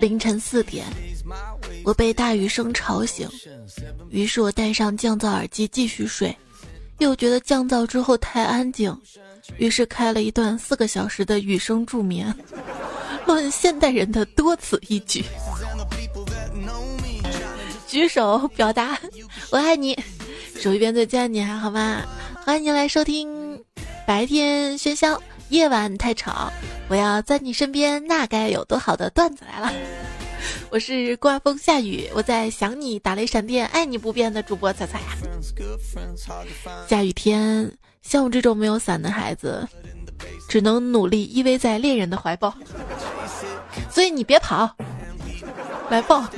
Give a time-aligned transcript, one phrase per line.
[0.00, 0.86] 凌晨四点，
[1.84, 3.28] 我被大雨声吵醒，
[4.08, 6.34] 于是我戴上降噪耳机继续睡，
[6.98, 8.98] 又觉得降噪之后太安静，
[9.58, 12.34] 于是开了一段四个小时的雨声助眠。
[13.26, 15.22] 论现代人的多此一举，
[17.86, 18.98] 举手表达
[19.50, 19.96] 我爱你，
[20.56, 22.02] 手一边再见你还好吗？
[22.44, 23.62] 欢迎您来收听，
[24.06, 26.50] 白天喧嚣，夜晚太吵，
[26.88, 29.72] 我要在你身边，那该有多好的段子来了。
[30.70, 35.00] 我是刮风下雨，我在想你，打雷闪电，爱你不变的主播彩彩。
[36.88, 37.70] 下雨天，
[38.02, 39.66] 像我这种没有伞的孩子，
[40.48, 42.54] 只能努力依偎在恋人的怀抱。
[43.90, 44.74] 所以你别跑，
[45.90, 46.28] 来抱。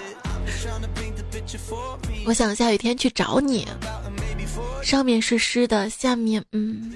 [2.25, 3.67] 我想下雨天去找你，
[4.83, 6.93] 上面是湿的，下面嗯。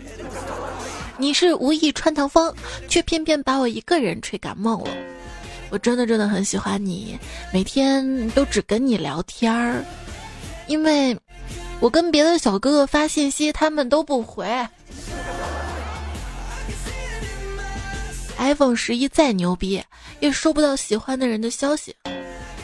[1.18, 2.54] 你是无意穿堂风，
[2.88, 4.90] 却偏偏把我一个人吹感冒了。
[5.70, 7.18] 我真的真的很喜欢你，
[7.52, 9.84] 每天都只跟你聊天儿，
[10.68, 11.16] 因为
[11.80, 14.46] 我跟别的小哥哥发信息，他们都不回。
[18.38, 19.82] iPhone 十一再牛逼，
[20.20, 21.94] 也收不到喜欢的人的消息。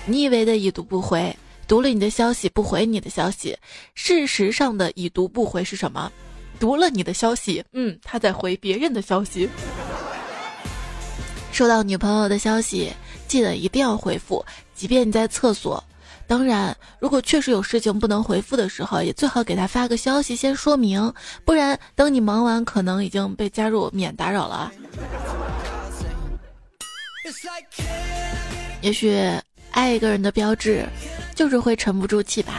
[0.06, 1.34] 你以为的已读不回，
[1.66, 3.56] 读了你的消息不回你的消息，
[3.94, 6.12] 事实上的已读不回是什么？
[6.60, 9.48] 读了你的消息，嗯，他在回别人的消息。
[11.62, 12.92] 收到女朋友的消息，
[13.28, 15.80] 记得一定要回复，即便你在厕所。
[16.26, 24.72] 当然，如果确实有事情不能回复的时候，也最好给他发个消息先说明，不然等你忙完，可能已经被加入免打扰了。
[28.80, 29.16] 也许
[29.70, 30.84] 爱一个人的标志，
[31.36, 32.54] 就是会沉不住气吧。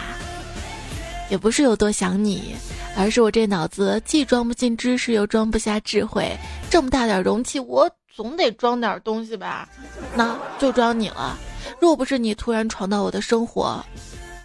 [1.29, 2.55] 也不是有多想你，
[2.95, 6.31] 而是我这脑子既装不进知识，又装不下智慧。
[6.69, 9.67] 这么大点容器，我总得装点东西吧？
[10.15, 11.37] 那就装你了。
[11.79, 13.83] 若不是你突然闯到我的生活，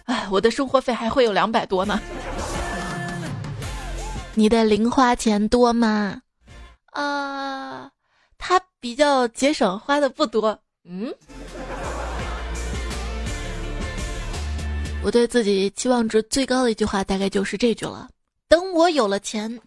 [0.05, 1.99] 哎，我的生活费还会有两百多呢。
[4.33, 6.21] 你的零花钱多吗？
[6.91, 7.91] 啊。
[8.41, 10.57] 他比较节省，花的不多。
[10.85, 11.13] 嗯，
[15.03, 18.07] 我对自己期望值最高的一句话大概就是这句了：
[18.47, 19.59] 等我有了钱，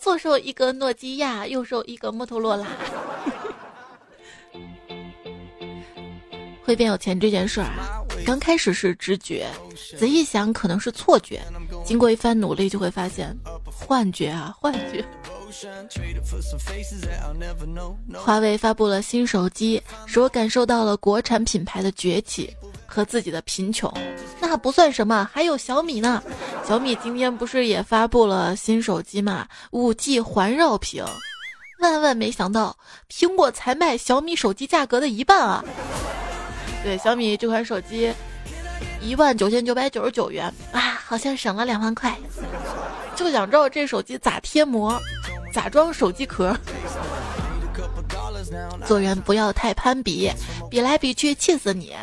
[0.00, 2.66] 左手一个诺基亚，右手一个摩托罗拉。
[6.64, 9.46] 会变有钱这件事儿啊，刚开始是直觉，
[9.98, 11.42] 仔细想可能是错觉，
[11.84, 15.04] 经过一番努力就会发现，幻觉啊，幻觉。
[18.24, 22.54] 华为发布了新手机，使我感受到了国产品牌的崛起
[22.86, 23.92] 和自己的贫穷。
[24.40, 26.22] 那不算什么，还有小米呢。
[26.66, 29.46] 小米今天不是也发布了新手机嘛？
[29.70, 31.04] 五 G 环绕屏。
[31.80, 32.76] 万万没想到，
[33.10, 35.64] 苹果才卖小米手机价格的一半啊！
[36.84, 38.12] 对，小米这款手机
[39.00, 42.14] 一万九千九百九十九元啊，好像省了两万块。
[43.16, 45.00] 就想知道这手机咋贴膜。
[45.52, 46.56] 咋装手机壳？
[48.86, 50.30] 做人不要太攀比，
[50.70, 51.94] 比来比去气死你。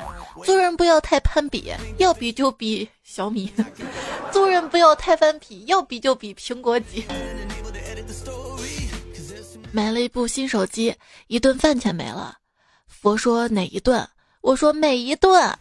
[0.43, 3.51] 做人不要太攀比，要比就比小米。
[4.31, 7.05] 做人不要太翻皮，要比就比苹果几。
[9.71, 10.95] 买了一部新手机，
[11.27, 12.37] 一顿饭钱没了。
[12.87, 14.07] 佛说哪一顿？
[14.41, 15.57] 我说每一顿。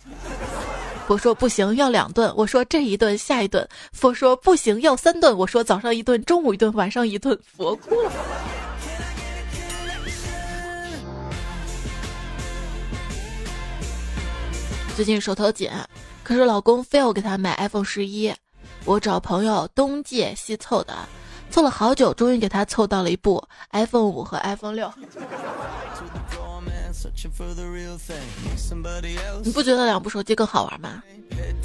[1.07, 2.33] 佛说不行，要两顿。
[2.37, 3.67] 我说这一顿，下一顿。
[3.93, 5.39] 佛说不行，要三顿。
[5.39, 7.39] 我说早上一顿，中午一顿，晚上一顿。
[7.57, 8.11] 佛哭了。
[14.97, 15.71] 最近手头紧，
[16.25, 18.35] 可是老公非要给他买 iPhone 十一。
[18.85, 20.93] 我找朋友东借西凑的，
[21.51, 23.41] 凑了好久，终于给他凑到了一部
[23.71, 24.93] iPhone 五和 iPhone 六。
[29.43, 31.03] 你不觉得两部手机更好玩吗？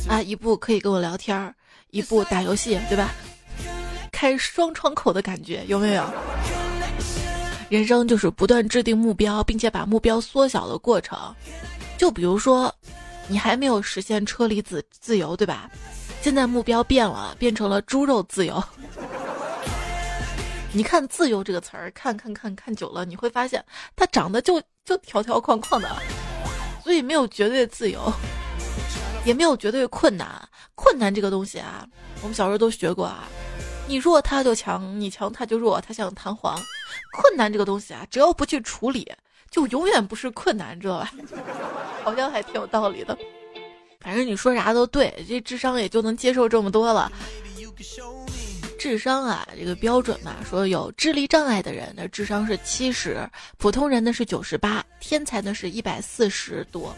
[0.07, 1.53] 啊，一部可以跟我聊天，
[1.89, 3.11] 一部打游戏，对吧？
[4.11, 6.03] 开双窗口的感觉有没有？
[7.69, 11.17] 人生就是不断制定目标，并且把目标缩小的过程。
[11.97, 12.73] 就比如说，
[13.27, 15.69] 你还没有实现车厘子自由，对吧？
[16.21, 18.61] 现在目标变了，变成了猪肉自由。
[20.73, 23.63] 你看“自由”这个词儿，看看看看久了，你会发现
[23.95, 25.89] 它长得就就条条框框的，
[26.83, 28.11] 所以没有绝对自由，
[29.23, 30.27] 也没有绝对困难。
[30.75, 31.85] 困难这个东西啊，
[32.21, 33.23] 我们小时候都学过啊，
[33.87, 36.59] 你弱他就强，你强他就弱，他像弹簧。
[37.13, 39.09] 困难这个东西啊，只要不去处理，
[39.49, 41.11] 就永远不是困难，知道吧？
[42.03, 43.17] 好像还挺有道理的。
[43.99, 47.11] 反正你说啥都对，这智商也就能接受这么多了。
[48.81, 53.29] 智商啊，这个标准嘛，说有智力障碍的人的智商是七十，
[53.59, 56.91] 普通人呢是九十八，天才呢是一百四十多。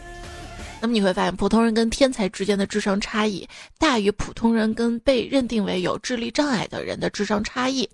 [0.80, 3.46] 那么你会发现，普通人跟天才之间的智商差异
[3.78, 7.86] 大于普通人跟被认定为有智力障碍的人的智商差异。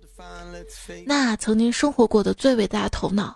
[1.05, 3.35] 那曾经生活过的最伟大的头脑，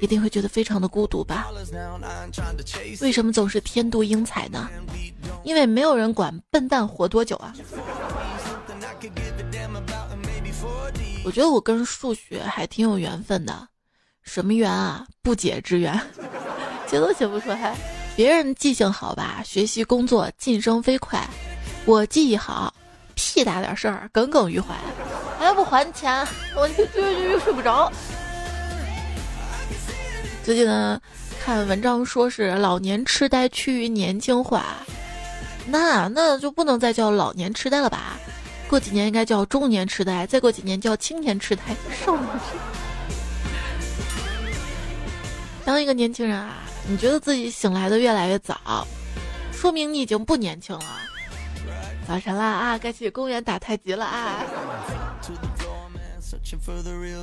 [0.00, 1.48] 一定会觉得非常的孤独吧？
[3.00, 4.70] 为什么总是天妒英才呢？
[5.42, 7.52] 因为没有人管笨蛋活多久啊！
[11.26, 13.66] 我觉得我跟数学还挺有缘分的，
[14.22, 15.04] 什么缘啊？
[15.22, 16.00] 不解之缘，
[16.86, 17.74] 写都写不出来。
[18.14, 21.18] 别人记性好吧，学习工作晋升飞快；
[21.84, 22.72] 我记忆好，
[23.16, 24.76] 屁大点事儿耿耿于怀，
[25.36, 26.24] 还不还钱，
[26.56, 27.92] 我就就就睡不着。
[30.44, 31.00] 最近呢，
[31.44, 34.76] 看文章说是老年痴呆趋于年轻化，
[35.66, 38.16] 那那就不能再叫老年痴呆了吧？
[38.68, 41.62] 过几年应该叫中年痴呆，再过几年叫青年痴呆，
[42.04, 42.56] 少年痴。
[45.64, 46.62] 当一个年轻人啊。
[46.88, 48.86] 你觉得自己醒来的越来越早，
[49.50, 50.84] 说明你已经不年轻了。
[52.06, 54.38] 早晨啦啊，该去公园打太极了啊！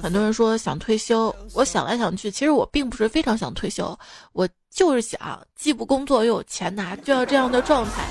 [0.02, 3.98] 很多人说想退休，我想来想去，其实我并不是非常想退休，
[4.34, 8.04] 我就是想既不工作又有钱拿，就要这样的状态。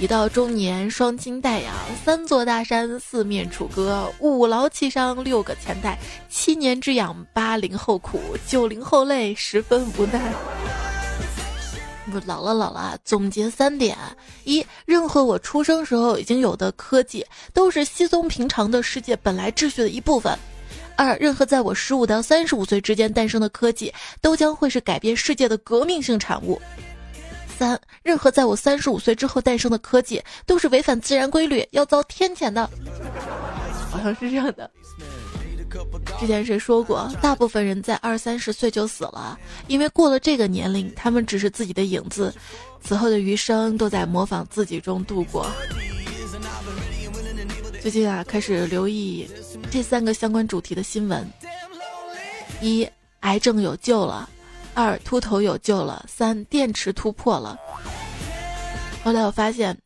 [0.00, 1.74] 一到中年，双亲带养，
[2.04, 5.98] 三座大山，四面楚歌，五劳七伤，六个钱袋，
[6.28, 10.32] 七年之痒，八零后苦，九零后累，十分无奈。
[12.12, 13.98] 不，老了老了，总结三点：
[14.44, 20.32] 一，任何我出生时候已经有的科技，都是稀松平常的世界本来秩序的一部分；
[20.96, 26.62] 二，任何在我十五到三十五岁之间诞生的科技，都将会是改变世界的革命性产物。
[27.58, 32.70] 三，任何在我三十五岁之后诞生的科技，都是违反自然规律，要遭天谴的。
[33.90, 34.70] 好像是这样的。
[36.20, 42.32] 之前谁说过，大部分人在二三十岁就死了，因为过了这个年龄，他们只是自己的影子，
[42.80, 45.50] 此后的余生都在模仿自己中度过。
[47.82, 49.28] 最近啊，开始留意
[49.68, 51.28] 这三个相关主题的新闻：
[52.60, 52.88] 一，
[53.20, 54.30] 癌症有救了。
[54.78, 57.58] 二秃头有救了，三电池突破了。
[59.02, 59.76] 后来我发现，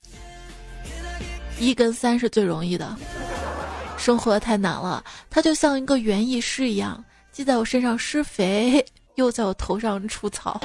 [1.58, 2.94] 一跟三是最容易的。
[3.96, 7.02] 生活太难了，它就像一个园艺师一样，
[7.32, 8.84] 既在我身上施肥，
[9.14, 10.60] 又在我头上除草。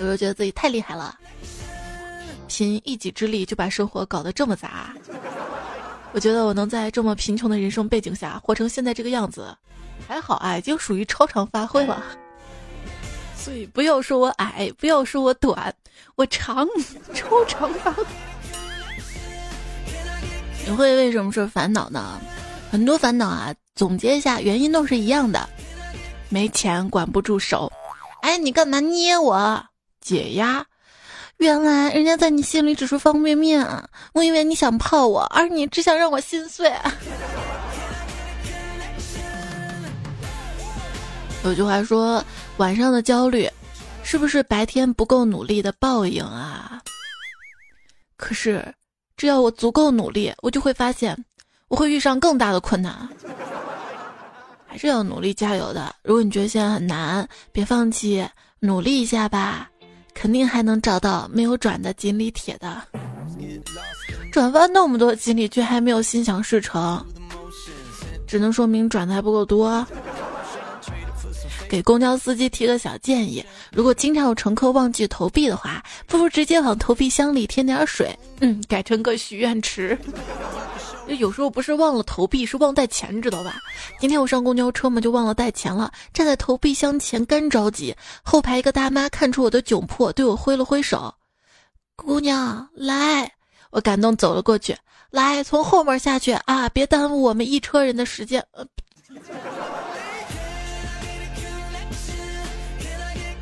[0.00, 1.16] 有时候觉得自己太厉害了，
[2.48, 4.92] 凭一己之力就把生活搞得这么杂。
[6.10, 9.56] 我觉得我能在这么贫穷的人生背景下活成现在这个样子。
[10.10, 12.02] 还好啊，已经属于超常发挥了。
[13.36, 15.72] 所以不要说我矮，不要说我短，
[16.16, 16.66] 我长，
[17.14, 18.04] 超长发挥。
[20.66, 22.20] 你会为什么是烦恼呢？
[22.72, 25.48] 很多烦恼啊，总结一下原因都是一样的：
[26.28, 27.70] 没钱，管不住手。
[28.22, 29.64] 哎，你干嘛捏我？
[30.00, 30.66] 解压。
[31.36, 33.64] 原来人家在你心里只是方便面，
[34.12, 36.68] 我以为你想泡我，而你只想让我心碎。
[41.42, 42.22] 有句话说
[42.58, 43.48] ：“晚上的焦虑，
[44.02, 46.80] 是不是白天不够努力的报应啊？”
[48.16, 48.74] 可是，
[49.16, 51.16] 只要我足够努力，我就会发现，
[51.68, 53.08] 我会遇上更大的困难。
[54.66, 55.92] 还是要努力加油的。
[56.02, 58.24] 如果你觉得现在很难，别放弃，
[58.60, 59.68] 努力一下吧，
[60.14, 62.80] 肯定还能找到没有转的锦鲤铁的。
[64.30, 67.04] 转发那么多锦鲤，却还没有心想事成，
[68.28, 69.84] 只能说明转的还不够多。
[71.70, 79.96] 给公交司机提个小建议：如果经常有乘客忘记投币的话，不如直接往投币箱里添点水，嗯，改成个许愿池。
[81.06, 83.54] 有时候不是忘了投币，是忘带钱，知道吧？
[84.00, 87.94] 今天我上公交车嘛，就忘了带钱了，站在投币箱前干着急。
[88.20, 91.14] 后排一个大妈看出我的窘迫，对我挥了挥手
[91.94, 93.30] ：“姑娘，来。”
[93.70, 94.76] 我感动走了过去，
[95.10, 98.44] 来，从后门下去啊，别耽误我们一车人的时间。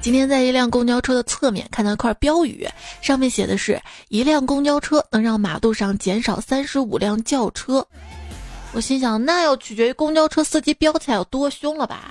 [0.01, 2.67] 今天在一辆公交车的侧面看到一块标语，
[3.03, 7.87] 上面写的是一辆公交车能让马路上减少三十五辆轿车。
[8.73, 12.11] 我心想，那要取决于公交车司机飙起来有多凶了吧？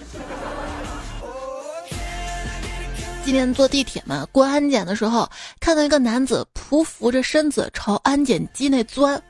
[3.24, 5.30] 今天坐地铁嘛，过安检的时候，
[5.60, 9.22] 看到一个男子匍匐着身子朝安检机内钻，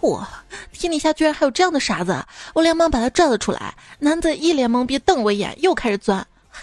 [0.00, 0.28] 哇，
[0.72, 2.24] 天底下居然还有这样的傻子！
[2.54, 6.62] 我连忙把他拽了出来，男子一脸懵逼，瞪我一眼，又开始钻，嘿。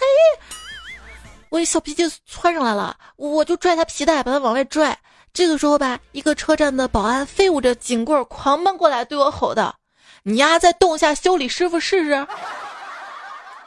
[1.52, 4.98] 我一小脾气窜上来了，我就拽他皮带，把他往外拽。
[5.34, 9.76] 这个时候吧，一个车站的保安飞舞着警棍狂奔过来，对我吼道
[10.24, 12.26] ：“你丫再动一下修理师傅试试！”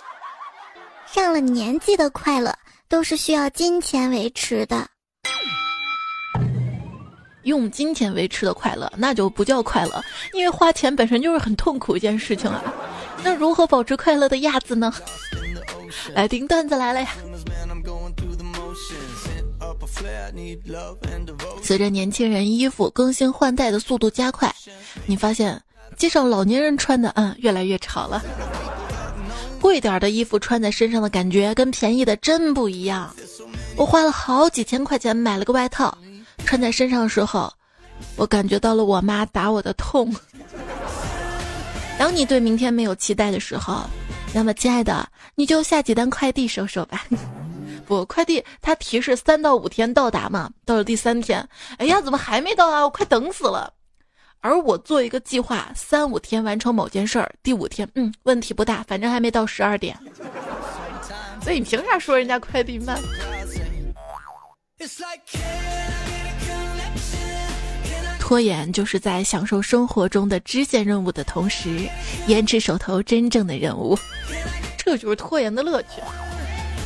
[1.05, 2.51] 上了年纪的快乐
[2.89, 4.87] 都是需要金钱维持的。
[7.43, 12.63] 用金钱维持的快乐，那就不叫快乐，因为花钱本身就是很痛苦一件事情啊。
[13.23, 14.91] 那如何保持快乐的亚子呢？
[16.13, 17.09] 来听段子来了呀！
[21.61, 24.53] 随着年轻人衣服更新换代的速度加快，
[25.05, 25.61] 你发现
[25.97, 28.23] 街上老年人穿的嗯越来越潮了。
[29.59, 33.13] 贵点的衣服穿在身上的感觉跟便宜的真不一样。
[33.75, 35.97] 我花了好几千块钱买了个外套。
[36.45, 37.51] 穿在身上的时候，
[38.15, 40.13] 我感觉到了我妈打我的痛。
[41.97, 43.83] 当你对明天没有期待的时候，
[44.33, 47.05] 那么亲爱的，你就下几单快递收收吧。
[47.85, 52.81] 不，快递它提示三到五天到达嘛，到了第三天，哎呀，怎么还没到啊？
[52.81, 53.71] 我快等死了。
[54.41, 59.97] 而我做一个计划，三五天完成某件事儿，第五天，嗯，问题不大，反正还没到十二点。
[61.41, 62.99] 所以你凭啥说人家快递慢？
[68.19, 71.87] 拖延就是在享受生活中的支线任务的同时，
[72.27, 73.97] 延迟手头真正的任务，
[74.77, 76.01] 这就是拖延的乐趣。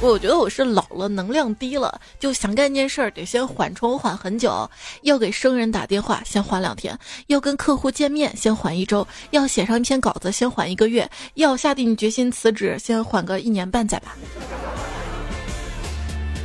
[0.02, 4.70] 我觉得我是老了，能量低了，就想干件事儿得先缓冲缓很久。
[5.02, 6.96] 要给生人打电话，先缓两天；
[7.28, 14.16] 要跟客户见面，先缓一周；要写上一篇稿子，先缓一个月；要下定决心辞职，先缓个一年半载吧。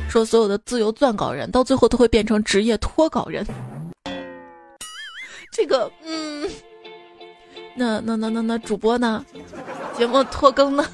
[0.09, 3.45] 说所有的自由撰稿人，到最后都会变成职业脱稿人。
[5.53, 6.49] 这个，嗯，
[7.73, 9.25] 那那那那那主播呢？
[9.97, 10.85] 节目拖更呢？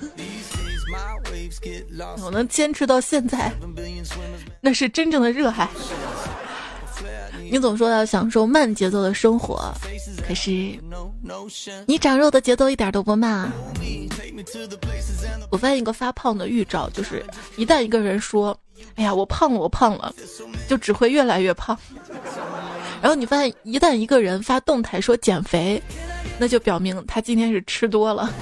[2.24, 3.52] 我能坚持到现在，
[4.60, 5.70] 那是真正的热爱。
[7.52, 9.74] 你总说要享受慢节奏的生活，
[10.26, 10.52] 可是
[11.86, 13.54] 你长肉的节奏一点都不慢啊！
[15.50, 17.26] 我发现一个发胖的预兆，就是
[17.58, 18.58] 一旦一个人说
[18.96, 20.14] ：“哎呀，我胖了，我胖了”，
[20.70, 21.78] 就只会越来越胖。
[23.02, 25.82] 然后你发现，一旦一个人发动态说减肥，
[26.40, 28.34] 那就表明他今天是吃多了。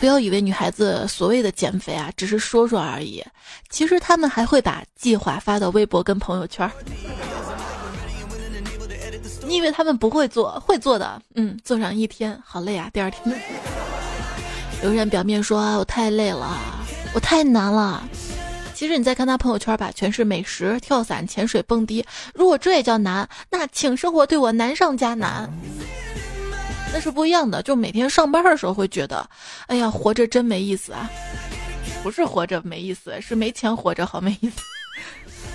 [0.00, 3.24] 不要以为女孩子所谓的减肥啊，只是说说而已，
[3.68, 6.70] 其实她们还会把计划发到微博跟朋友圈。
[9.46, 11.20] 你以为他们不会做，会做的。
[11.34, 13.40] 嗯，做上一天好累啊，第二天。
[14.82, 16.58] 有人表面说我太累了，
[17.14, 18.06] 我太难了。
[18.74, 22.04] 其实你再看他朋友圈吧，全是美食、跳伞、潜水、蹦迪。
[22.34, 25.50] 如果这也叫难，那请生活对我难上加难。
[26.92, 27.62] 那是不一样的。
[27.62, 29.28] 就每天上班的时候会觉得，
[29.66, 31.10] 哎呀，活着真没意思啊！
[32.02, 34.60] 不是活着没意思，是没钱活着好没意思。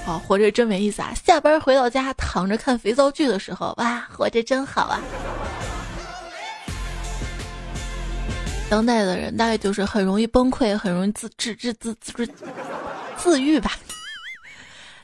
[0.06, 1.13] 好，活着真没意思啊！
[1.25, 5.02] 下班回到家躺着看肥皂剧的时候，哇，活着真好啊！
[8.70, 12.30] 当代的人大概就是很容易崩溃，很容易自自自自自。
[13.16, 13.72] 自愈吧，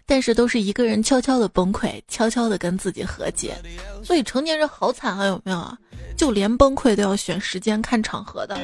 [0.05, 3.55] 但是都是一个人悄悄的崩溃，悄悄的跟自己和解。
[4.03, 5.77] 所以成年人好惨啊，有没有啊？
[6.19, 8.59] 就连崩溃都要选时间看场合的。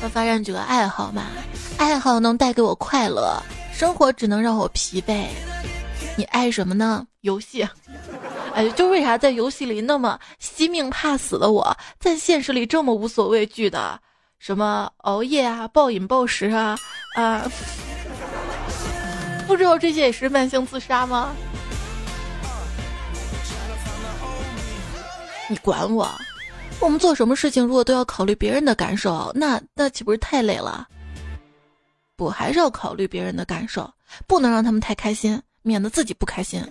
[0.00, 1.26] 要发展几个爱好嘛？
[1.76, 3.38] 爱好能带给我快乐，
[3.74, 5.26] 生活只能让我疲惫。
[6.16, 7.06] 你爱什么呢？
[7.20, 7.68] 游戏。
[8.56, 14.00] 哎，就为啥在游戏里那么惜命怕死的我，在现实里这么无所畏惧的？
[14.38, 16.74] 什么熬夜啊，暴饮暴食啊，
[17.16, 17.46] 啊，
[19.46, 21.34] 不知道这些也是慢性自杀吗？
[25.48, 26.08] 你管我？
[26.80, 30.86] 我们做什么事情如果都要考虑别人的感受，那那岂不是太累了？
[32.16, 33.90] 不，还是要考虑别人的感受，
[34.26, 36.62] 不能让他们太开心，免得自己不开心。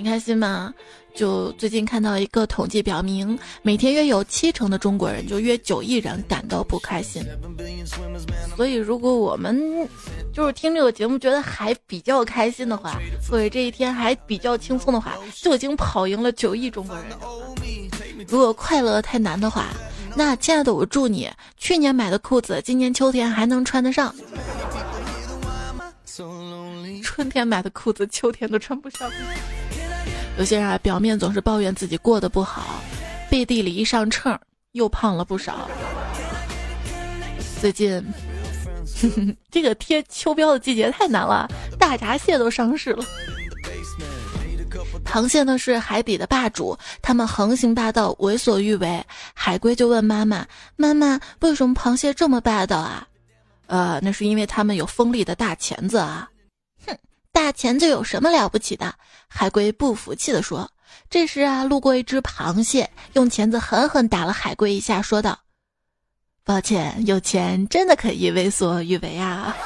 [0.00, 0.72] 你开心吗？
[1.14, 7.22] 就最近看到一个统计表明，每天约有七成的中国人，就约九亿人感到不开心。
[8.56, 9.86] 所以，如果我们
[10.32, 17.04] 就是听这个节目觉得还比较开心的话，所以这一天还比较轻松的话，就已经跑赢了九亿中国人。
[18.26, 19.66] 如果快乐太难的话，
[20.16, 24.10] 那亲爱的，我祝你去年买的裤子，今年秋天还能穿得上；
[27.02, 29.10] 春天买的裤子，秋天都穿不上。
[30.40, 32.80] 有些人啊，表面总是抱怨自己过得不好，
[33.28, 34.36] 背地里一上秤
[34.72, 35.68] 又胖了不少。
[37.60, 38.02] 最近
[39.52, 41.46] 这个贴秋膘的季节太难了，
[41.78, 43.04] 大闸蟹都上市了。
[45.04, 49.04] 螃蟹呢是海底的霸主，它们横行霸道，为所欲为。
[49.34, 53.06] 海龟就问妈妈：“妈妈，为什么螃蟹这么霸道啊？”
[53.68, 56.30] 呃，那是因为它们有锋利的大钳子啊。
[57.32, 58.94] 大钳子有什么了不起的？
[59.28, 60.70] 海龟不服气地说。
[61.08, 65.38] 这时啊，路过一只螃蟹，用钳子狠狠打了海龟一下，说道
[66.44, 69.56] ：“抱歉，有钱真的可以为所欲为啊！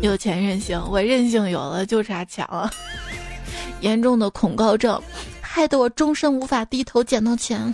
[0.00, 2.68] 有钱任性，我任性有了就差钱了。
[3.80, 5.00] 严重的恐高症，
[5.40, 7.72] 害得我终身无法低头捡到钱。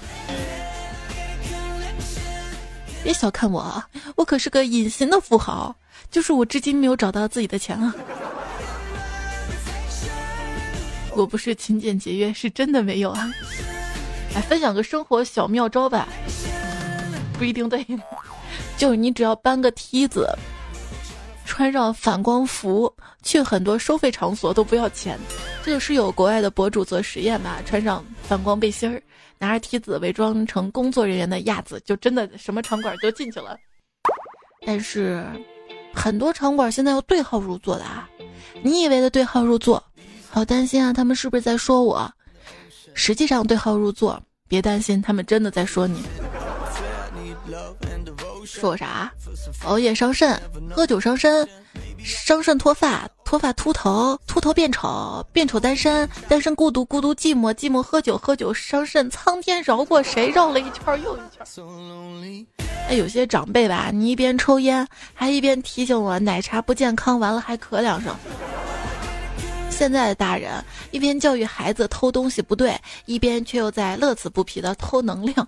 [3.02, 3.82] 别小看我，
[4.16, 5.74] 我可是个隐形的富豪，
[6.10, 7.94] 就是我至今没有找到自己的钱啊。”
[11.16, 13.28] 我不是勤俭节约，是真的没有啊！
[14.32, 16.08] 来分享个生活小妙招吧，
[17.36, 17.84] 不一定对，
[18.76, 20.28] 就是你只要搬个梯子，
[21.44, 22.90] 穿上反光服，
[23.24, 25.18] 去很多收费场所都不要钱。
[25.64, 29.02] 这个是有国外的博主做实验吧，穿上反光背心儿，
[29.36, 33.58] 拿着梯子伪装成工作人员的样子，就真的什么场馆都进去了。
[34.64, 35.26] 但是
[35.92, 38.08] 很多场馆现在要对号入座的啊，
[38.62, 39.82] 你以为的对号入座？
[40.30, 40.92] 好担心啊！
[40.92, 42.08] 他们是不是在说我？
[42.94, 46.02] 实际上对号入座，别担心，他们真的在说你。
[48.44, 49.12] 说啥？
[49.64, 51.48] 熬夜伤肾，喝酒伤身，
[51.98, 59.10] 伤肾脱发，脱发秃头，秃头变丑，变丑单身，单身孤独，孤独寂寞，寂寞喝酒，喝酒伤肾。
[59.10, 60.30] 苍天饶过谁？
[60.30, 62.46] 绕了一圈又一圈。
[62.88, 68.14] 哎，有些长辈吧，你一边抽烟，还一边提醒我奶茶不健康，完了还咳两声。
[69.70, 75.46] 现在的大人一边教育孩子偷东西不对，一边却又在乐此不疲的偷能量。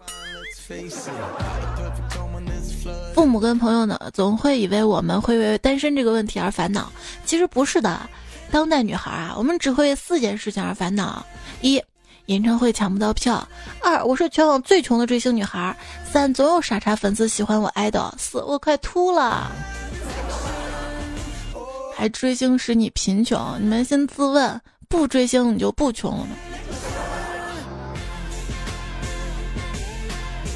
[3.15, 6.91] 父母跟朋友呢，总会以为我们会为单身这个问题而烦恼，
[7.25, 8.01] 其实不是的。
[8.51, 11.25] 当代女孩啊，我们只会为四件事情而烦恼：
[11.61, 11.83] 一，
[12.27, 13.47] 演唱会抢不到票；
[13.83, 15.75] 二，我是全网最穷的追星女孩；
[16.11, 19.53] 三，总有傻叉粉丝喜欢我 idol；；四，我快秃了。
[21.95, 23.57] 还追星使你贫穷？
[23.61, 26.37] 你们先自问，不追星你就不穷了吗？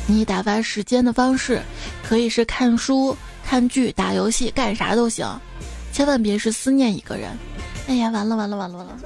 [0.07, 1.61] 你打发时间的方式
[2.02, 5.39] 可以是看书、看剧、打游戏，干啥都行，
[5.93, 7.37] 千万别是思念一个人。
[7.89, 8.97] 哎呀，完了完了完了完了！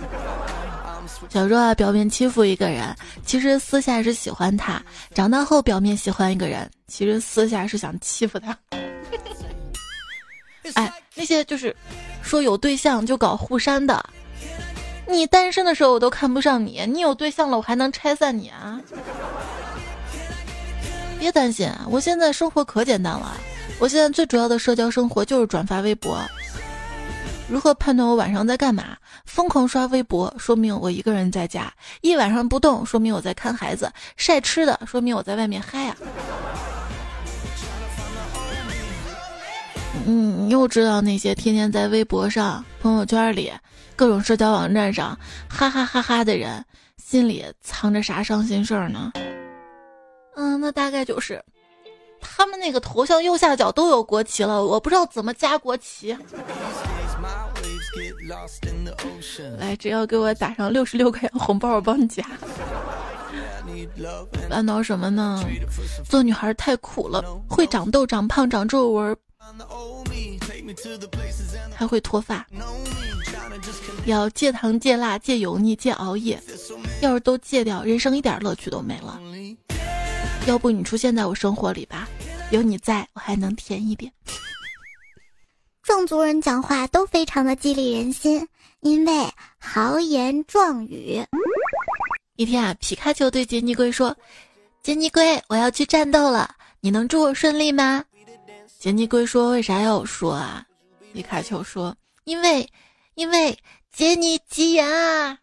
[1.29, 4.81] 小时候啊，表面欺负一个人，其实私下是喜欢他；
[5.15, 8.57] 长大后表面喜欢一个人，其实私下是想欺负他。
[10.75, 11.75] 哎，那些就是
[12.23, 14.03] 说有对象就搞互删的，
[15.07, 18.81] 你单身的时候我都看不上你，你有对象了我还能拆散你啊？
[21.21, 23.37] 别担心，我现在生活可简单了，
[23.79, 26.19] 我现在最主要的社交生活就是转发微博。
[27.47, 28.97] 如何判断我晚上在干嘛？
[29.27, 31.65] 疯狂刷微博，说明我一个人在家；
[32.01, 35.95] 一晚上不动，说明我在看孩子；晒吃的，说明我在外面嗨呀。
[40.07, 43.53] 嗯，又知道那些天天在微博上、朋友圈里、
[43.95, 45.19] 各种社交网站上
[45.51, 46.65] 哈哈哈哈的人，
[46.97, 49.13] 心里藏着啥伤心事儿呢？
[50.41, 51.45] 嗯，那大概就是，
[52.19, 56.17] 他们那个头像右下角都有国旗了，我不知道怎么加国旗。
[59.59, 62.25] 来，只要给我打上六十六块钱红包，我帮你加。
[64.49, 65.45] 烦恼什么呢？
[66.09, 69.15] 做女孩太苦了，会长痘、长胖、长皱纹。
[71.75, 72.47] 还会脱发，
[74.07, 76.41] 要戒糖、戒辣、戒油腻、戒熬夜。
[77.03, 79.21] 要是都戒掉，人生一点乐趣都没了。
[80.47, 82.09] 要不你出现在我生活里吧，
[82.51, 84.13] 有你在我还能甜一点。
[85.83, 88.47] 壮族人讲话都非常的激励人心，
[88.81, 91.25] 因为豪言壮语。
[92.37, 94.17] 一天啊，皮卡丘对杰尼龟说
[94.83, 98.05] ：“杰尼龟，我要去战斗了，你能祝我顺利吗？”
[98.79, 100.65] 杰尼龟说：“为啥要我说啊？”
[101.13, 102.67] 皮卡丘说：“因为，
[103.15, 103.57] 因为
[103.93, 105.39] 杰尼吉言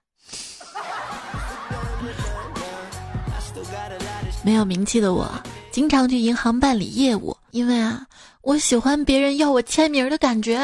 [4.47, 5.29] 没有名气的我，
[5.71, 8.01] 经常去银行办理业务，因为啊，
[8.43, 10.57] 我喜欢别人要我签名的感觉。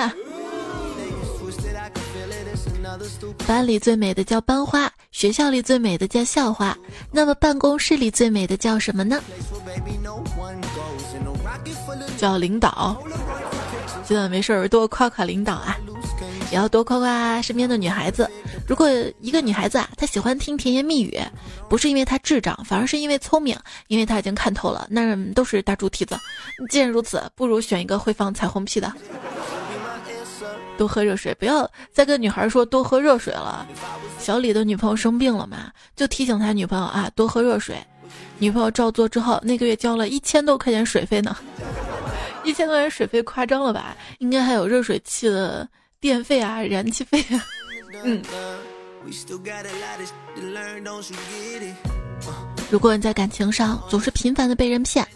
[3.45, 6.77] 班里最美的叫班花，学校里最美的叫校花，
[7.11, 9.21] 那么办公室里最美的叫什么呢？”
[12.15, 12.95] 叫领导，
[14.05, 15.77] 记得没事儿多夸夸领导啊，
[16.51, 18.29] 也要多夸夸身边的女孩子。
[18.67, 18.87] 如果
[19.19, 21.19] 一个女孩子啊，她喜欢听甜言蜜语，
[21.69, 23.57] 不是因为她智障，反而是因为聪明，
[23.87, 26.17] 因为她已经看透了男人都是大猪蹄子。
[26.69, 28.91] 既然如此，不如选一个会放彩虹屁的。
[30.77, 33.65] 多喝热水，不要再跟女孩说多喝热水了。
[34.19, 37.75] 小李的女朋友生病了嘛，就提醒他女朋友啊，多喝热水。
[38.39, 41.35] 女朋友照做之后，那个月交了一千多块钱水费呢。
[42.43, 43.95] 一千多元水费夸张了吧？
[44.19, 45.67] 应该还有热水器的
[46.03, 47.45] 电费啊、燃气费啊。
[48.03, 48.21] 嗯。
[52.69, 55.07] 如果你在感情上总是频繁的被人骗，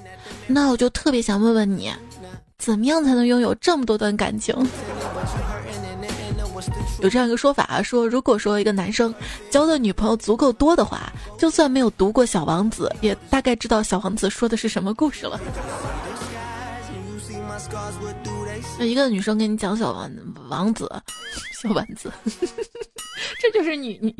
[0.47, 1.91] 那我就特别想问问你，
[2.57, 4.55] 怎么样才能拥有这么多段感情？
[7.01, 9.13] 有这样一个说法啊，说如果说一个男生
[9.51, 15.37] 交的女朋友足够多的话，就算没有读过《小王子》，也大概知道《小王子》说的是什么故事了。
[18.79, 20.11] 那一个女生跟你讲《小王
[20.49, 20.85] 王子》，
[21.61, 22.11] 小丸子，
[23.41, 24.15] 这就是你你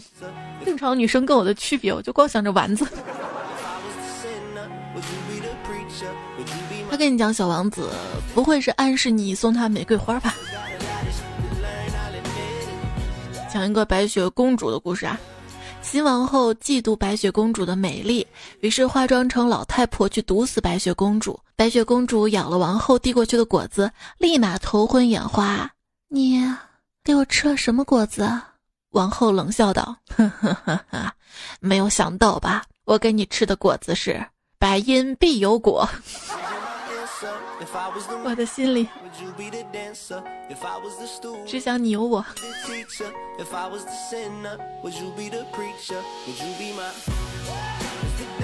[0.66, 2.86] 正常女生跟我的区别，我就光想着丸子。
[6.90, 7.90] 他跟你讲《小王子》，
[8.34, 10.34] 不会是暗示你送他玫瑰花吧？
[13.54, 15.20] 讲一个白雪公主的故事啊。
[15.84, 18.26] 新王后嫉妒白雪公主的美丽，
[18.62, 21.40] 于是化妆成老太婆去毒死白雪公主。
[21.58, 25.72] 白雪公主咬了王后递过去的果子，立马头昏眼花。
[26.08, 26.40] 你
[27.04, 28.32] 给我吃了什么果子？
[28.92, 31.12] 王后冷笑道：“呵呵呵呵，
[31.60, 32.64] 没有想到吧？
[32.86, 34.24] 我给你吃的果子是
[34.60, 35.90] 百因必有果。
[38.24, 38.88] ”我的心里
[41.48, 42.24] 只想你有我。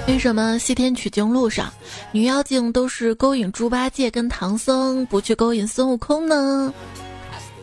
[0.05, 1.71] 为什么西天取经路上
[2.11, 6.73] 女妖精都是勾引猪八戒跟唐僧，不去勾引孙悟空呢？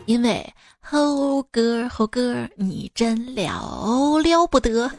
[0.05, 4.89] 因为猴哥猴哥，你真了了不得。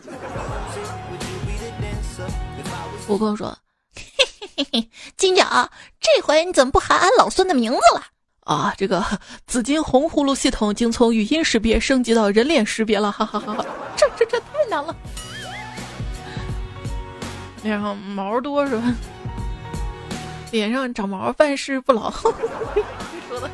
[3.08, 3.56] 悟空说。
[3.94, 4.04] 嘿
[4.56, 5.44] 嘿嘿，金角，
[6.00, 8.02] 这回你怎么不喊俺老孙的名字了？
[8.44, 9.04] 啊，这个
[9.46, 13.66] 紫金红葫芦系统已经从语音识别升级到人脸识别了，哈哈哈哈！
[13.96, 14.94] 这这这太难了。
[17.62, 18.94] 脸上毛多是吧？
[20.50, 22.10] 脸上长毛，办事不牢。
[22.10, 22.32] 说
[23.40, 23.48] 的，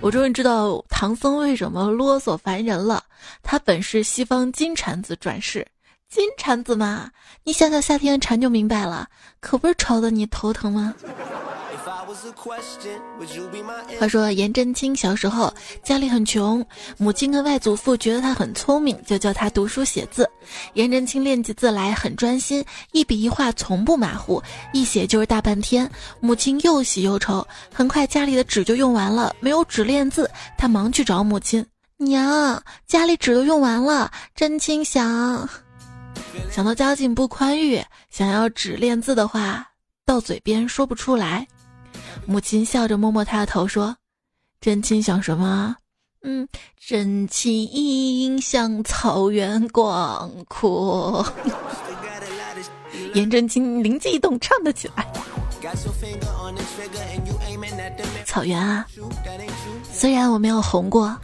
[0.00, 3.02] 我终于知道唐僧为什么啰嗦烦人了。
[3.42, 5.66] 他本是西方金蝉子转世。
[6.08, 7.10] 金蝉子嘛，
[7.44, 9.08] 你想想夏天蝉就明白了，
[9.40, 10.94] 可不是吵得你头疼吗？
[13.98, 16.64] 话说颜真卿小时候家里很穷，
[16.96, 20.28] 母亲跟外祖父觉得他很聪明，就教他读书写字。
[20.74, 24.40] 颜真卿练起字来很专心，一笔一画从不马虎，
[24.72, 25.90] 一写就是大半天。
[26.20, 31.64] 母亲又喜又愁，很快家里的纸就用完了，没有纸练字，他忙去找母亲
[31.96, 34.10] 娘，家里纸都用完了。
[34.34, 35.48] 真卿想。
[36.50, 39.66] 想到家境不宽裕，想要纸练字的话，
[40.04, 41.46] 到嘴边说不出来。
[42.26, 43.96] 母亲笑着摸摸他的头说
[44.60, 45.76] ：“真卿想什么？
[46.22, 46.46] 嗯，
[46.84, 51.24] 真卿想草原广阔。
[53.14, 55.06] ”颜真卿灵机一动，唱了起来
[58.26, 58.86] ：“草原啊，
[59.92, 61.16] 虽然我没有红过，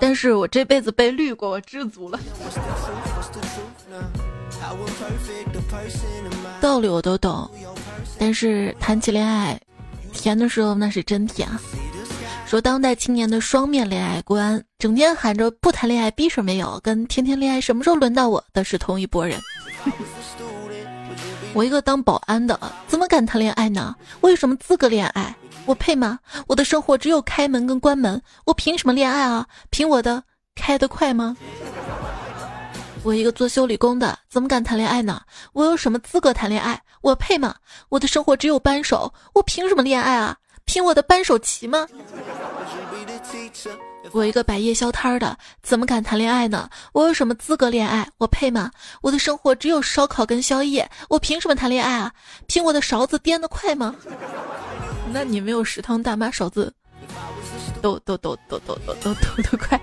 [0.00, 2.18] 但是我这辈子被绿过，我知足了。”
[6.60, 7.48] 道理我都懂，
[8.18, 9.60] 但是谈起恋爱，
[10.12, 11.60] 甜的时候那是真甜啊！
[12.46, 19.40] 说当代青年的双面恋爱观，整天喊着不谈恋爱逼事没有，跟天天恋爱什么时候轮到我的是同一拨人。
[21.54, 23.94] 我一个当保安的，怎么敢谈恋爱呢？
[24.20, 25.34] 我有什么资格恋爱？
[25.64, 26.18] 我配吗？
[26.46, 29.46] 我的生活只有开门跟关门，我凭什么恋爱啊？
[29.70, 30.22] 凭我的
[30.54, 31.36] 开得快吗？
[33.02, 35.20] 我一个做修理工的，怎么敢谈恋爱呢？
[35.52, 36.80] 我有什么资格谈恋爱？
[37.02, 37.54] 我配吗？
[37.88, 40.36] 我的生活只有扳手，我凭什么恋爱啊？
[40.64, 41.86] 凭我的扳手齐吗？
[44.12, 46.68] 我一个摆夜宵摊的，怎么敢谈恋爱呢？
[46.92, 48.08] 我有什么资格恋爱？
[48.18, 48.70] 我配吗？
[49.00, 52.12] 我的生活只有烧烤跟宵夜，我凭什么谈恋爱啊？
[52.46, 53.94] 凭我的勺子颠得快吗？
[55.12, 56.72] 那你没有食堂大妈勺子，
[57.80, 59.80] 抖抖抖抖抖抖抖抖得快。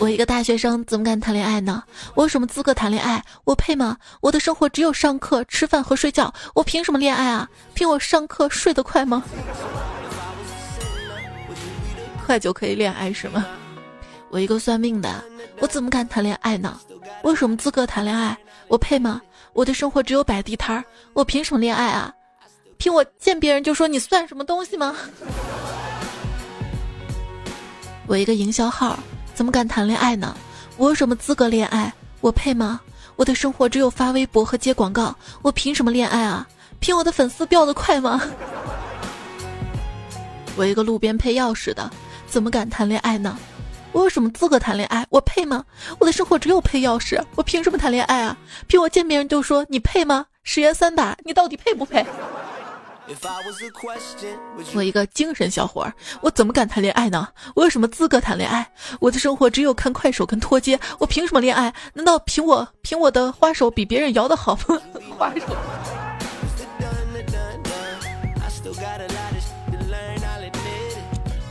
[0.00, 1.82] 我一个大学生怎么敢谈恋爱呢？
[2.14, 3.20] 我有什么资格谈恋爱？
[3.42, 3.96] 我配吗？
[4.20, 7.48] 我的生活只有上课、吃饭和睡觉，我凭什么恋爱啊？
[7.74, 9.24] 凭我上课睡得快吗？
[12.24, 13.44] 快就可以恋爱是吗？
[14.30, 15.24] 我一个算命的，
[15.58, 16.78] 我怎么敢谈恋爱呢？
[17.22, 18.38] 我有什么资格谈恋爱？
[18.68, 19.20] 我配吗？
[19.52, 22.14] 我的生活只有摆地摊儿，我凭什么恋爱啊？
[22.76, 24.94] 凭我见别人就说你算什么东西吗？
[28.06, 28.96] 我一个营销号。
[29.38, 30.36] 怎么敢谈恋爱呢？
[30.76, 31.92] 我有什么资格恋爱？
[32.20, 32.80] 我配吗？
[33.14, 36.44] 我的生活只有发微博和接广告，我凭什么恋爱啊？
[36.80, 38.20] 凭我的粉丝掉得快吗？
[40.58, 41.88] 我一个路边配钥匙的，
[42.26, 43.38] 怎么敢谈恋爱呢？
[43.92, 45.06] 我有什么资格谈恋爱？
[45.08, 45.64] 我配吗？
[46.00, 48.36] 我的生活只有配钥匙，我凭什么谈恋爱啊？
[48.66, 50.26] 凭我见别人就说你配吗？
[50.42, 52.04] 十元三把，你到底配不配？
[54.74, 57.26] 我一个精神小伙儿，我怎么敢谈恋爱呢？
[57.54, 58.70] 我有什么资格谈恋爱？
[59.00, 61.72] 我的生活只有看快手跟脱街，我凭什么恋爱？
[61.94, 64.80] 难道凭我凭我的花手比别人摇的好吗？
[65.16, 65.56] 花手。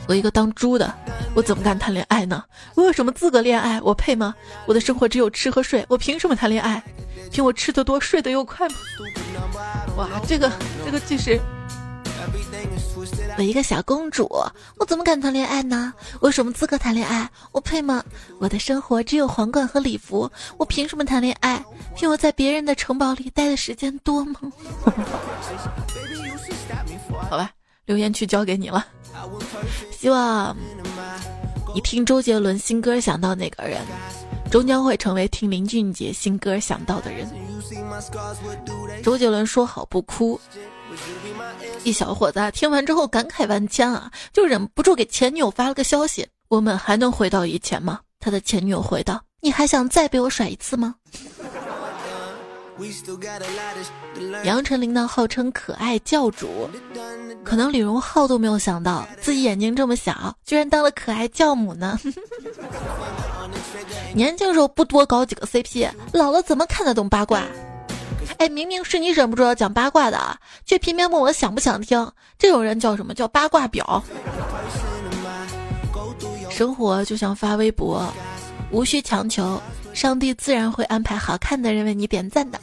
[0.06, 0.94] 我一个当猪的，
[1.34, 2.42] 我怎么敢谈恋爱呢？
[2.74, 3.80] 我有什么资格恋爱？
[3.82, 4.34] 我配吗？
[4.64, 6.82] 我的生活只有吃和睡，我凭什么谈恋爱？
[7.30, 8.76] 凭我吃的多，睡得又快吗？
[9.98, 10.48] 哇，这个
[10.84, 11.40] 这个就是，
[13.36, 14.28] 我一个小公主，
[14.76, 15.92] 我怎么敢谈恋爱呢？
[16.20, 17.28] 我有什么资格谈恋爱？
[17.50, 18.04] 我配吗？
[18.38, 21.60] 我的生活只有皇冠和礼服，我凭什么谈恋爱？
[21.96, 24.40] 凭我在别人的城堡里待的时间多吗？
[27.28, 27.50] 好吧，
[27.84, 28.86] 留言区交给你了。
[29.90, 30.56] 希望
[31.74, 33.80] 你听周杰伦新歌想到哪个人，
[34.50, 37.28] 终将会成为听林俊杰新歌想到的人。
[39.02, 40.40] 周杰伦说好不哭，
[41.84, 50.94] 一小伙子听完之后感慨万千啊，就忍不住给前女友发了个消息：“我们还能回到以前吗？”他的前女友回道：“你还想再被我甩一次吗？”
[54.44, 56.68] 杨丞琳呢，号称可爱教主，
[57.44, 61.98] 可能李荣浩都没有想到自己眼睛这么小，居然当了可爱教母呢。
[64.14, 67.42] 年轻时候不多搞几个 CP，老了怎么看得懂八卦？
[68.38, 74.00] 哎，明明是你忍不住要讲八卦的，却偏偏问我想不想听，这种人叫什么叫八卦婊？
[76.48, 78.06] 生活就像发微博，
[78.70, 79.60] 无需强求。
[79.98, 82.60] 上帝自然会安排好看的人为你点赞的。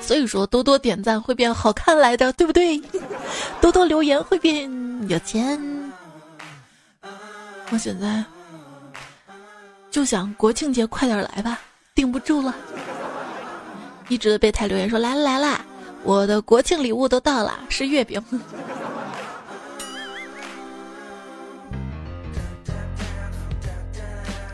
[0.00, 2.82] 所以说，多多点赞会变好看来的，对不对？
[3.60, 4.66] 多多留言会变
[5.10, 5.60] 有钱。
[7.68, 8.24] 我现在
[9.90, 11.60] 就想国庆节快点来吧，
[11.94, 12.54] 顶不住了。
[14.08, 15.60] 一直的备胎留言说来了来了，
[16.02, 18.18] 我的国庆礼物都到了，是月饼。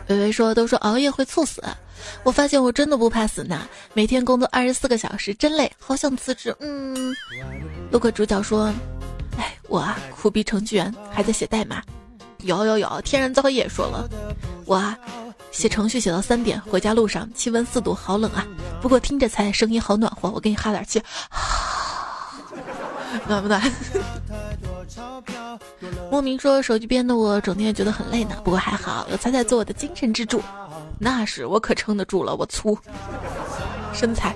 [0.09, 1.61] 微微说：“都说熬夜会猝死，
[2.23, 3.67] 我发现我真的不怕死呢。
[3.93, 7.13] 每天工作二十四个小时，真累，好想辞职。”嗯，
[7.91, 8.73] 路过主角说
[9.37, 11.81] ：“哎，我啊，苦逼程序员还在写代码。”
[12.43, 14.07] 有有有，天然造业说了
[14.63, 14.97] ：“我啊，
[15.51, 18.45] 写程序写到三点，回家路上气温四度，好冷啊。
[18.81, 21.01] 不过听着才声音好暖和，我给你哈点气，
[23.27, 23.61] 暖不暖？”
[26.09, 30.41] 莫名说手机边的我整天觉得很累呢，不过还好有彩彩做我的精神支柱，
[30.99, 32.77] 那是我可撑得住了，我粗
[33.93, 34.35] 身材。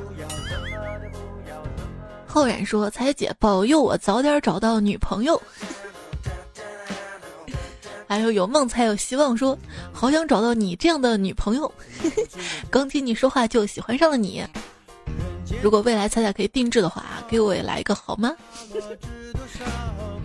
[2.27, 5.41] 浩然说彩姐保佑我早点找到女朋友。
[8.07, 9.57] 还有有梦才有希望说
[9.93, 11.73] 好想找到你这样的女朋友，
[12.69, 14.45] 刚听你说话就喜欢上了你。
[15.61, 18.33] 如果未来彩彩可以定制的话，给我也来一个好吗？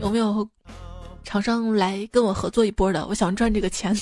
[0.01, 0.49] 有没有
[1.25, 3.05] 厂商来跟我合作一波的？
[3.07, 3.97] 我想赚这个钱。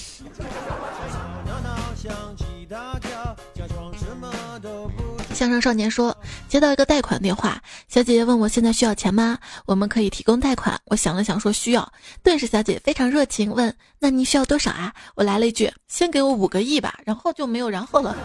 [5.35, 6.17] 向上少年说
[6.49, 9.37] ：“接到一个贷款电话，小姐姐问我现在需要钱吗？
[9.67, 18.17] 我们可以提供贷款。”我想了想说：“需要。”顿时小姐非常热情问：“那您需要多少啊？”我来了一句：“先给我五个亿吧。”然后就没有然后了。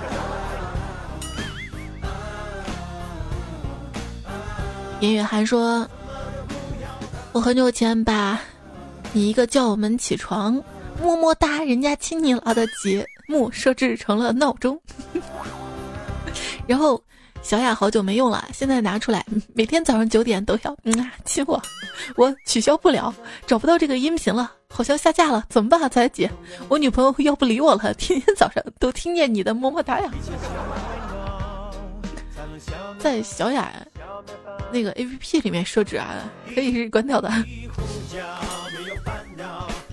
[5.02, 5.90] 严雨涵说。
[7.32, 8.40] 我很久前把
[9.14, 10.54] 你一个叫我们起床，
[11.02, 14.80] 么么哒，人家亲你了的节目设置成了闹钟，
[16.66, 17.02] 然后
[17.44, 21.62] 小雅好久没用了，现在拿出来，每天早上九点都要嗯啊亲我，
[22.16, 23.14] 我取消不了，
[23.46, 26.30] 找不到这个音频了，好像下架了，怎么办啊，彩姐？
[26.68, 30.12] 我女朋友要不理我了，天天早上都听见你的么么哒呀，
[32.98, 33.72] 在小雅。
[34.72, 37.32] 那个 A P P 里面设置啊，可以是关掉的。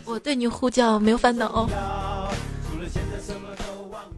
[0.04, 1.68] 我对你呼叫没有烦恼。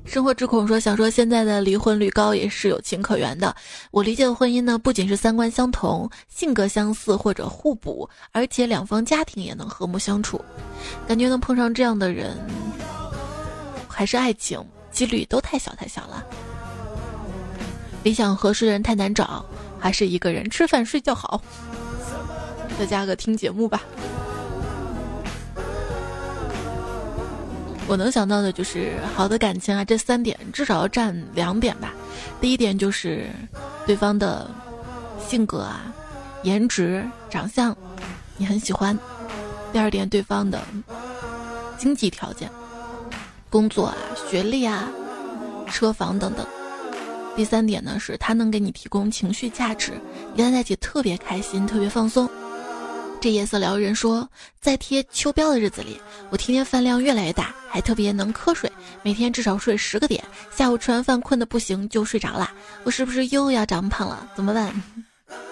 [0.05, 3.55] 生活之恐说，想说现在的离婚率高也是有情可原的。
[3.91, 10.43] 我理解的婚姻呢，不仅是三观相同、性格相似或者互补，而且两方家庭也能和睦相处。
[11.07, 12.37] 感觉能碰上这样的人，
[13.87, 16.25] 还是爱情几率都太小太小了。
[18.09, 19.44] 理想合适的人太难找。
[19.79, 21.42] 还是一个人吃饭睡觉好，
[22.79, 23.83] 再加个听节目吧。
[27.87, 31.92] 我能想到的就是好的感情啊，这三点至少要占两点吧。
[32.40, 33.27] 第一点就是
[33.87, 34.51] 对方的
[35.29, 35.92] 性格啊、
[36.44, 37.77] 颜值、长相，
[38.38, 38.97] 你很喜欢；
[39.71, 40.61] 第二点，对方的
[41.77, 42.51] 经济条件、
[43.51, 43.94] 工作啊、
[44.31, 44.88] 学历啊、
[45.66, 46.47] 车房等等。
[47.38, 49.92] 第三点呢，是他能给你提供情绪价值，
[50.35, 52.29] 你跟他在一起特别开心，特别放松。
[53.20, 54.29] 这夜色撩人说，
[54.61, 58.68] 在贴秋膘的日子里，我天天饭量越来越大，还特别能瞌睡，
[59.05, 60.20] 每天至少睡十个点。
[60.51, 62.51] 下午吃完饭困得不行就睡着了，
[62.83, 64.29] 我是不是又要长胖了？
[64.35, 64.83] 怎么办？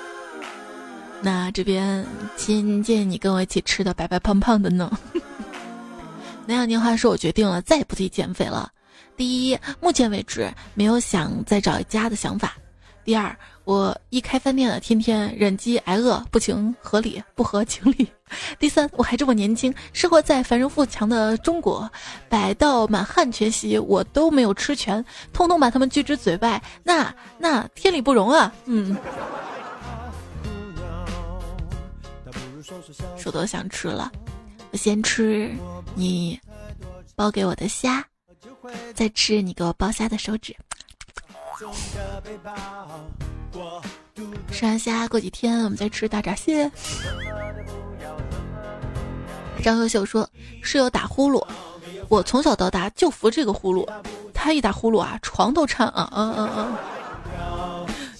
[1.22, 2.04] 那这边
[2.36, 4.90] 亲建议你跟我一起吃的白白胖胖的呢。
[6.46, 8.72] 南阳年华说，我决定了，再也不提减肥了。
[9.16, 12.56] 第一，目前为止没有想再找一家的想法。
[13.04, 18.08] 第二，我一开饭店了，天天忍饥挨饿，不情合理，不合情理。
[18.58, 21.88] 第三，我还这么年轻，生活在繁荣富强的中国，
[22.28, 28.52] 百道满汉全席我都没有吃全，通通把他们拒之嘴外，那那天理不容啊！
[28.64, 28.96] 嗯，
[33.16, 34.10] 说都想吃了，
[34.72, 35.48] 我先吃
[35.94, 36.36] 你
[37.14, 38.04] 包给我的虾，
[38.94, 40.54] 再吃你给我剥虾的手指。
[44.50, 46.70] 吃完虾，过几天我们再吃大闸蟹。
[49.62, 50.28] 张优秀说
[50.62, 51.44] ：“室友打呼噜，
[52.08, 53.84] 我从小到大就服这个呼噜，
[54.32, 56.78] 他一打呼噜啊，床都颤啊啊啊啊！”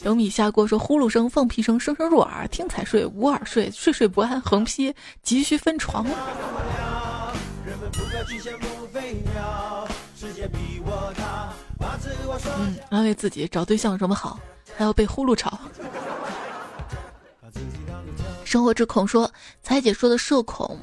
[0.02, 6.06] 有米下锅说：“呼噜声、放屁声，声声入耳，听才睡，无耳睡，睡睡不安，横批急需分床。”
[12.59, 14.38] 嗯，安慰自己找对象有什么好，
[14.76, 15.59] 还要被呼噜吵。
[18.44, 19.30] 生活之恐说，
[19.62, 20.78] 彩姐说的社恐。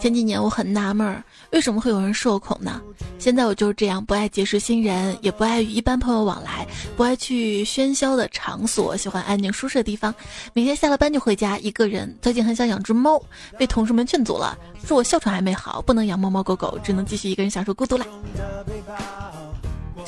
[0.00, 1.22] 前几年我很纳闷儿，
[1.52, 2.80] 为什么会有人社恐呢？
[3.18, 10.12] 现在我就是这样，不爱结识新人，也不爱与一般朋友往来，不爱去喧嚣的场所，喜欢安静舒适的地方。
[10.52, 12.12] 每天下了班就回家，一个人。
[12.20, 13.22] 最近很想养只猫，
[13.56, 18.06] 被同事们劝阻了，说我哮喘还没好，不能养猫猫狗狗，只能继续一个人享受孤独啦。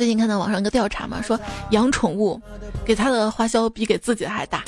[0.02, 1.38] 最近看到网上一个调查嘛，说
[1.70, 2.42] 养宠物
[2.84, 4.64] 给他的花销比给自己还大。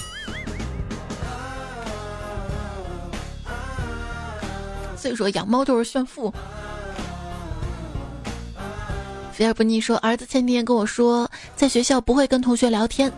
[4.96, 6.32] 所以说养猫就是炫富。
[9.32, 13.12] 菲尔不腻说，儿子前几天跟我说，在学校不会跟同学聊天，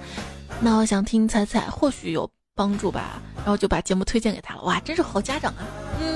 [0.59, 3.21] 那我想听彩彩，或许有帮助吧。
[3.37, 4.63] 然后就把节目推荐给他了。
[4.63, 5.61] 哇，真是好家长啊！
[6.01, 6.16] 嗯，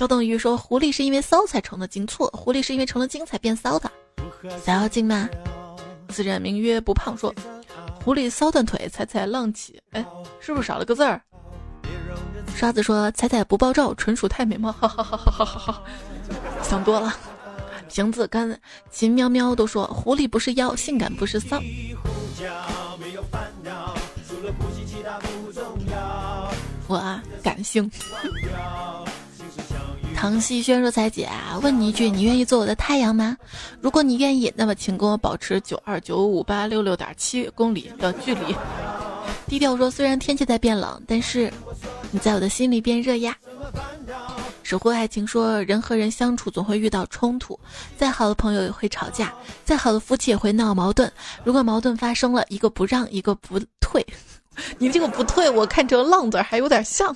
[0.00, 3.92] 焦等鱼说，狐狸是因为骚才成的精，错，狐狸是因为成了精才变骚的。
[4.64, 5.28] 想要精吗？
[6.08, 7.30] 自认名曰不胖，说
[8.02, 9.78] 狐狸骚断腿，彩彩浪起。
[9.90, 10.02] 哎，
[10.40, 11.20] 是不是少了个字儿？
[12.56, 14.72] 刷子说彩彩不爆照，纯属太美貌。
[14.72, 15.82] 哈哈哈哈哈哈！
[16.62, 17.14] 想多了。
[17.90, 18.58] 瓶子跟
[18.90, 21.60] 秦喵喵都说狐狸不是妖，性感不是骚。
[26.86, 27.90] 我啊，感性。
[30.20, 33.34] 唐熙轩说：“彩姐啊，问你一句，你愿意做我的太阳吗？
[33.80, 38.54] 如果你愿意，那么请跟我保持九二九五八六六点七公里的距离。”
[39.48, 41.50] 低调说：“虽然天气在变冷，但是
[42.10, 43.34] 你在我的心里变热呀。”
[44.62, 47.58] 守护爱情说：“人和人相处总会遇到冲突，
[47.96, 49.32] 再好的朋友也会吵架，
[49.64, 51.10] 再好的夫妻也会闹矛盾。
[51.44, 54.06] 如果矛盾发生了，一个不让，一个不退。”
[54.78, 57.14] 你这个不退，我看成浪字还有点像，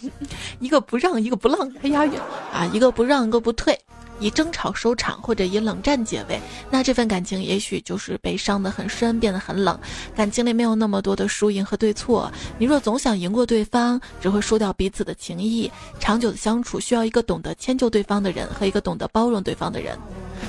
[0.61, 2.19] 一个不让，一个不浪，还押韵
[2.53, 2.65] 啊！
[2.73, 3.79] 一个不让，一个不退，
[4.19, 9.79] 以争吵收场，或者以冷战结尾，那这份感情也许就是被伤得很深，变得很冷。
[10.17, 15.71] 感情里没有那么多的输赢和对错，你若总想赢过对方，只会输掉彼此的情谊。
[15.99, 19.99] 长久的相处需要一个懂得迁就对方的人和一个懂得包容对方的人。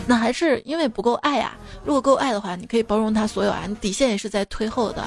[0.08, 1.58] 那还是因为不够爱啊！
[1.84, 5.04] 如果够爱的话，你可以包容他所有啊，你底线也是在退后的。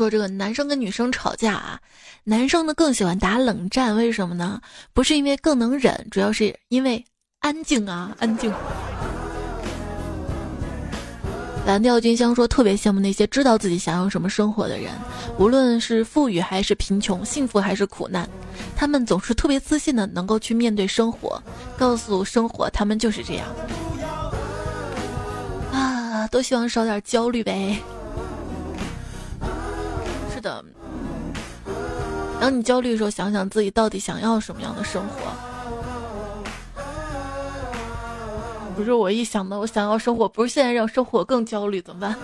[0.00, 1.78] 说这个男生跟女生吵架啊，
[2.24, 4.58] 男生呢更喜欢打冷战，为什么呢？
[4.94, 7.04] 不是因为更能忍，主要是因为
[7.40, 8.50] 安静啊，安静。
[11.66, 14.90] 蓝调君香说特别羡慕那些知道自己想要什么生活的人，
[15.38, 18.26] 无论是富裕还是贫穷，幸福还是苦难，
[18.74, 21.38] 他们总是特别自信的能够去面对生活，
[21.76, 23.46] 告诉生活他们就是这样。
[25.70, 27.78] 啊，都希望少点焦虑呗。
[30.40, 30.64] 的，
[32.40, 35.32] 当你焦虑的时候，想想自己到底想要什么样的生活。
[38.74, 42.16] 不是我一想到我想要生活，不是现在让生活更焦虑怎么办？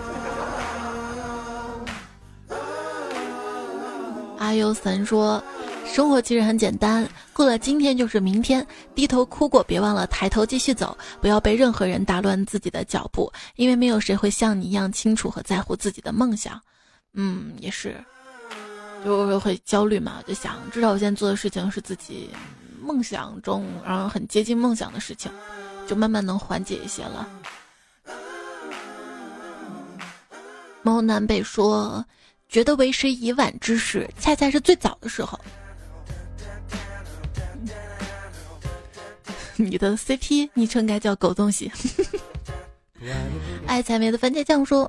[4.39, 5.43] 阿优神说，
[5.85, 8.67] 生活其实很简单，过了今天就是明天。
[8.95, 16.59] 低头哭过，别忘了抬头继续走，不要被任何人打乱自己的脚步，因为没有谁会像你一样清楚和在乎自己的梦想。
[17.17, 17.97] 嗯，也是，
[19.05, 22.31] 就是会焦虑嘛，就想至少我现在做的事情是自己
[22.81, 25.33] 梦想中，然后很接近梦想的事情，
[25.87, 27.27] 就慢慢能缓解一些了。
[30.83, 32.05] 猫南北说，
[32.49, 35.41] 觉得为时已晚之时，恰恰是最早的时候。
[39.57, 41.73] 你的 CP 昵称该叫狗东西。
[43.67, 44.89] 爱采梅的番茄酱说，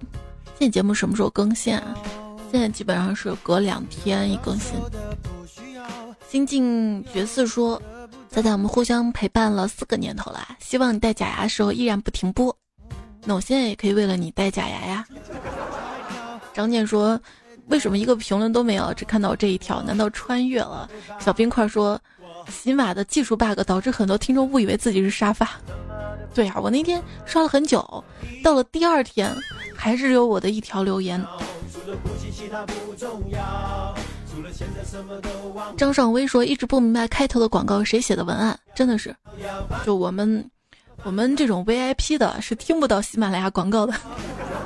[0.59, 1.95] 现在节目什么时候更新啊？
[2.51, 4.75] 现在基本上是隔两天一更新。
[6.29, 7.81] 新晋角色说，
[8.29, 12.55] 仔仔我们互相陪伴了四个年头了，希望你戴假牙的时候依然不停播。
[13.23, 15.05] 那我现在也可以为了你戴假牙呀。
[16.53, 17.19] 张念说，
[17.67, 19.81] 为什么一个评论都没有，只看到这一条？
[19.81, 20.89] 难道穿越了？
[21.19, 21.99] 小冰块说，
[22.49, 25.49] 喜马的技术 bug 导致很多听众误以为自己是沙发。
[26.33, 28.03] 对呀，我那天刷了很久，
[28.43, 29.35] 到了第二天，
[29.75, 31.23] 还是有我的一条留言。
[35.77, 39.15] 张尚威说：“一直不明白开头的广告谁写的文案，真的是，
[39.85, 40.49] 就我们，
[41.03, 43.93] 我们这种 VIP 的是听不到喜马拉雅广告的。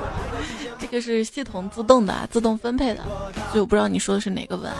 [0.80, 3.04] 这个是系统自动的，自动分配的，
[3.50, 4.78] 所以我不知道你说的是哪个文案。”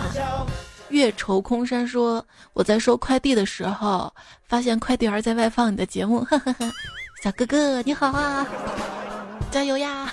[0.91, 4.13] 月愁空山说：“我在收快递的时候，
[4.47, 6.71] 发现快递员在外放你的节目，呵呵呵，
[7.23, 8.47] 小哥哥你好啊，
[9.51, 10.13] 加油呀！”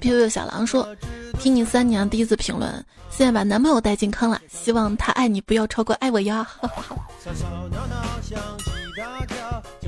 [0.00, 0.88] Biu 小狼说
[1.38, 2.72] ：“听你三年第一次评论，
[3.10, 6.46] 现在把男朋友带进坑了，希望他爱你不要超过爱我呀。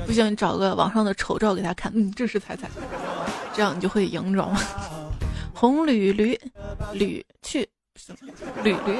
[0.05, 2.69] 不行，你找个网上的丑照给他看，嗯，这是彩彩，
[3.53, 4.61] 这样你就会赢，知道吗？
[5.53, 6.39] 红驴驴
[6.93, 7.67] 驴去
[8.63, 8.99] 驴驴。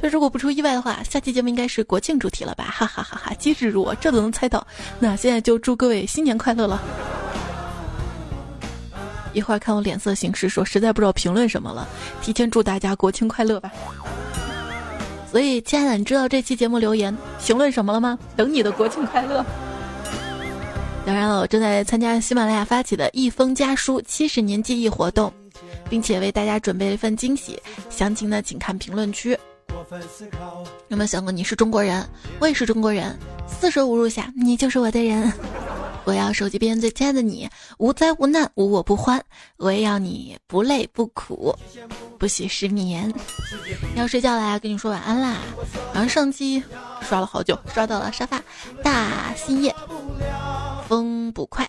[0.00, 2.64] 那 如果不出意外的话，下期节目应该是国庆主题了吧？
[2.64, 3.34] 哈哈哈哈！
[3.34, 4.66] 机智如我，这都能猜到。
[4.98, 6.80] 那现在就祝各位新年快乐了。”
[9.32, 11.86] 一会儿看我脸色行事，说实在不知道评论什么了，
[12.22, 13.70] 提前祝大家国庆快乐吧。
[15.30, 18.18] 所以，亲爱的，你知道这期节目留言评论什么了吗？
[18.34, 19.44] 等你的国庆快乐。
[21.04, 25.32] 当然了，我正在参加喜马拉雅发起的“一封家书七十年记忆”活动，
[25.88, 27.60] 并且为大家准备了一份惊喜，
[27.90, 29.38] 详情呢请看评论区。
[30.88, 32.06] 有没有想过你是中国人，
[32.40, 33.14] 我也是中国人，
[33.46, 35.30] 四舍五入下，你就是我的人。
[36.08, 37.46] 我要手机边最亲爱的你，
[37.76, 39.22] 无灾无难，无我不欢。
[39.58, 41.54] 我也要你不累不苦，
[42.18, 43.12] 不许失眠。
[43.94, 45.36] 要睡觉了，跟你说晚安啦。
[45.92, 46.64] 然后上期
[47.02, 48.42] 刷了好久，刷到了沙发
[48.82, 49.74] 大新叶，
[50.88, 51.68] 风不快。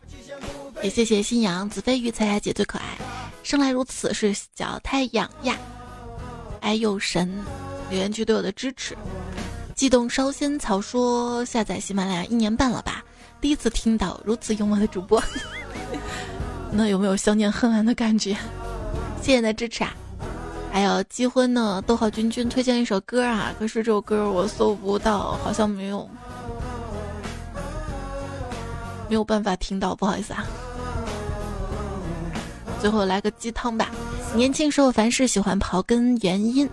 [0.82, 2.98] 也谢谢新阳子飞鱼彩彩姐最可爱，
[3.44, 5.58] 生来如此是小太阳呀。
[6.62, 7.44] 哎呦神，
[7.90, 8.98] 留言区对我的支持。
[9.76, 13.04] 悸动烧仙草说下载喜马拉雅一年半了吧。
[13.42, 15.22] 第一次听到如此幽默的主播，
[16.72, 18.36] 那有没有相见恨晚的感觉？
[19.22, 19.94] 谢谢你的支持啊！
[20.72, 26.10] 还有结婚呢，逗号君君推荐一首歌啊，可是这首歌我搜不到，好像没有，
[29.08, 30.46] 没有办法听到，不好意思啊。
[32.80, 33.90] 最后来个鸡汤吧。
[34.36, 36.70] 年轻时候凡事喜欢刨根原因，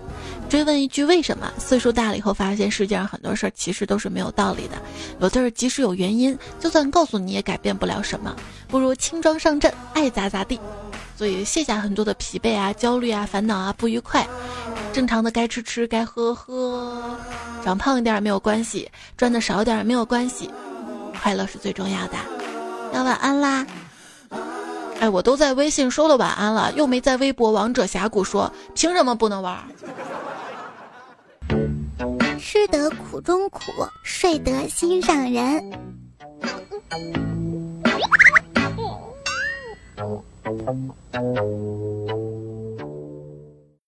[0.48, 1.50] 追问一句为什么。
[1.58, 4.76] 岁数大了以后发现世界上很多事儿其实都是没有道理的，
[5.20, 8.36] 有的儿即使有原因，就算告诉你也改变不了什么，
[8.68, 10.60] 不如轻装上阵，爱咋咋地。
[11.16, 14.26] 所以卸下很多的疲惫啊、焦虑啊、烦恼啊、不愉快，
[14.92, 17.16] 正常的该吃吃该喝喝，
[17.64, 20.50] 长胖一点没有关系，赚的少点没有关系，
[21.22, 22.16] 快乐是最重要的。
[22.92, 23.66] 要晚安啦。
[25.00, 29.58] 哎，我都在微信说了晚安了，又没在微博王者峡谷说，凭什么不能玩？
[32.38, 33.60] 吃得苦中苦，
[34.02, 35.72] 睡得心上人。